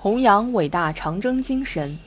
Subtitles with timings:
[0.00, 1.98] 弘扬伟大长征精神。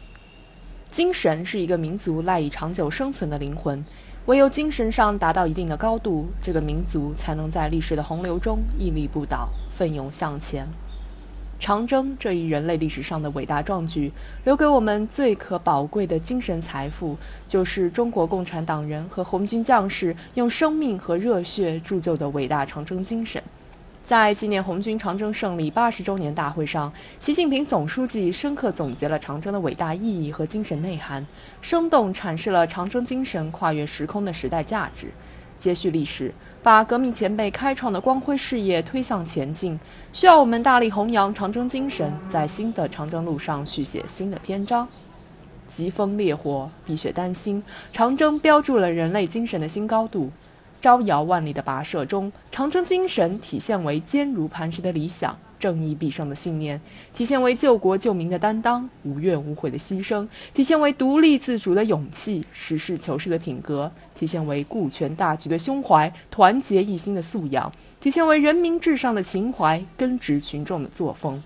[0.89, 3.83] 精神是一个民族赖以长久生存的灵魂，
[4.27, 10.65] 唯有精神上达到一定的高度，这个民族才能在历史的洪流中屹立不倒，奋勇向前。
[11.59, 14.09] 长征这一人类历史上的伟大壮举，
[14.45, 23.43] 留给我们最可宝贵的精神财富，就是中国共产党人和红军将士用生命和热血铸就的伟大长征精神。
[24.03, 31.25] 在纪念红军长征胜利八十周年大会上，习近平总书记深刻总结了长征的伟大意义和精神内涵，
[31.61, 35.07] 生动阐释了长征精神跨越时空的时代价值，
[35.57, 36.33] 接续历史，
[36.63, 39.79] 把革命前辈开创的光辉事业推向前进。
[40.11, 44.87] 需要我们大力弘扬长征精神，在新的长征路上续写新的篇章。
[45.67, 50.29] 疾风烈火，碧血丹心，长征标注了人类精神的新高度。
[50.81, 56.81] 招摇万里的跋涉中，长征精神体现为坚如磐石的理想、正义必胜的信念，
[57.13, 71.41] 体现为救国救民的担当、无怨无悔的牺牲，体现为独立自主的勇气、实事求是的品格，体现为顾全大局的胸怀、团结一心的素养，体现为人民至上的情怀、根植群众的作风。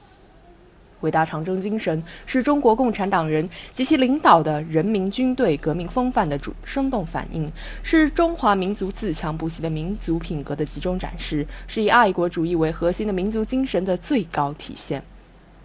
[1.02, 7.52] 伟大长征精神是中国共产党人及其领导的人民军队革命风范的主生动反映，
[7.84, 15.04] 是中华民族自强不息的民族品格的集中展示，是以爱国主义为核心的民族精神的最高体现。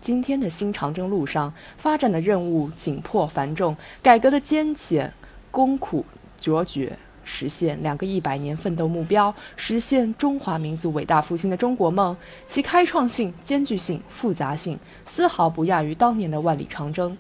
[0.01, 5.13] 今天的新长征路上，发展的任务紧迫繁重，改革的艰险
[5.53, 6.05] 艰苦
[6.41, 6.97] 卓绝。
[7.33, 12.15] 实现两个一百年奋斗目标，实现中华民族伟大复兴的中国梦，
[12.45, 17.17] 其开创性、艰巨性、复杂性，丝毫不亚于当年的万里长征。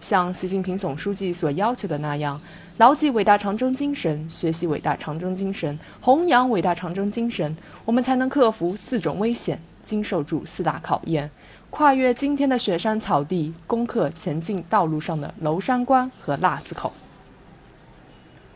[0.00, 2.38] 像习近平总书记所要求的那样，
[2.78, 11.30] 牢记伟大长征精神，学习伟大长征精神，弘扬伟大长征精神，我们才能克服四种危险，经受住四大考验，
[11.70, 16.92] 跨越今天的雪山草地，攻克前进道路上的娄山关和腊子口。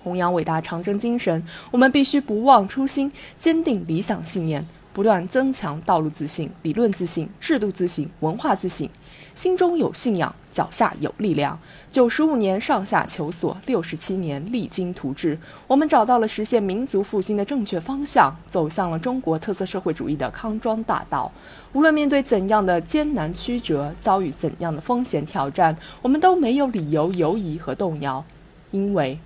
[0.07, 3.11] 弘扬伟大长征精神，我们必须不忘初心，
[3.41, 8.89] 坚定理想信念，不断增强道路自信、理论自信、制度自信、文化自信。
[9.35, 11.59] 心中有信仰，脚下有力量。
[11.91, 15.37] 九十五年上下求索，六十七年励精图治，
[15.67, 21.33] 我们找到了实现民族复兴的正确方向，走向了中国特色社会主义的康庄大道。
[21.73, 28.25] 无论面对怎样的艰难曲折，遭遇怎样的风险挑战，我们都没有理由犹疑和动摇，
[28.71, 29.19] 因为。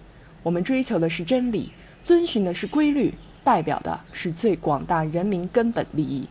[0.43, 1.71] 我们追求的是真理，
[2.03, 3.13] 遵循的是规律，
[3.45, 6.27] 代表的是最广大人民根本利益。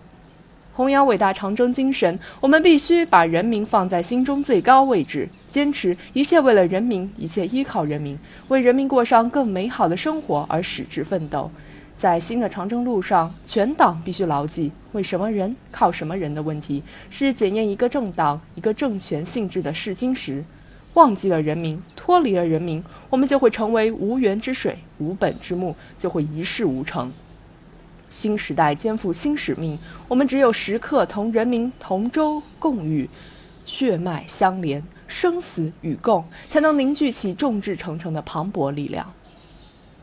[0.73, 8.17] 弘扬伟大长征精神，我们必须把人民放在心中最高位置，坚持一切为了人民，一切依靠人民，
[8.47, 11.51] 为人民过上更美好的生活而矢志奋斗。
[11.97, 20.41] 在新的长征路上，全党必须牢记“为什么人，靠什么人”的问题，是检验一个政党、一个政权性质的试金石。
[20.95, 27.11] 忘记了人民，脱离了人民，我们就会成为无源之水、无本之木，就会一事无成。
[28.09, 29.77] 新时代肩负新使命，
[30.07, 33.07] 我们只有时刻同人民同舟共浴，
[33.65, 39.13] 血脉相连，生死与共，才能凝聚起众志成城的磅礴力量。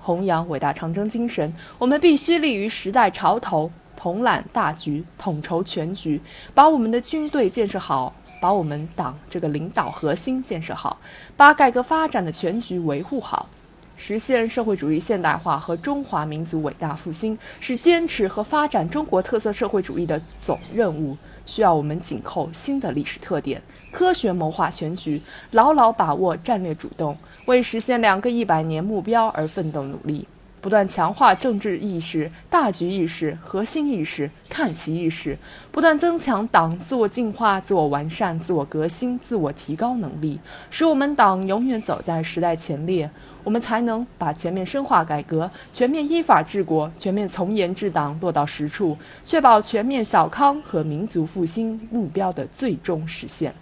[0.01, 3.73] 弘扬伟大长征精神，我们必须立于时代潮头。
[3.97, 6.21] 统揽大局，统筹全局，
[6.55, 10.99] 把我们的军队建设好，把我们党这个领导核心建设好，
[11.37, 13.49] 把改革发展的全局维护好，
[13.97, 21.17] 实现社会主义现代化和中华民族伟大复兴，是坚持和发展中国特色社会主义的总任务。
[21.47, 30.27] 需要我们紧扣新的历史特点，科学谋划全局，牢牢把握战略主动，为实现两个一百年目标而奋斗努力。
[30.67, 35.39] 不断强化政治意识、大局意识、核心意识、看齐意识，
[35.71, 43.09] 不断增强党自我进化、自我完善、自我革新、自我提高能力，使我们党永远走在时代前列，
[43.45, 53.55] 我们才能把全面深化改革、全面依法治国、全面从严治党落到实处，确保全面小康和民族复兴目标的最终实现。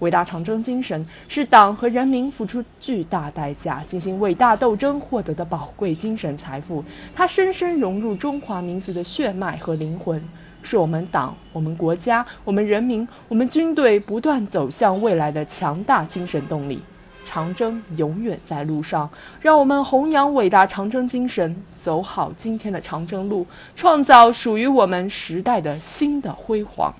[0.00, 6.84] 伟大长征精神是党和人民付出巨大代价进行伟大斗争获得的宝贵精神财富，
[7.14, 10.22] 它深深融入中华民族的血脉和灵魂，
[10.62, 16.80] 是我们党、我们国家、我们人民、我们军队不断走向未来的强大精神动力。
[17.24, 19.10] 长征永远在路上，
[19.42, 26.94] 让我们弘扬伟大长征精神，走好今天的长征路，创造属于我们时代的新的辉煌。